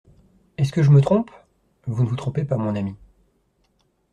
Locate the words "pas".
2.43-2.57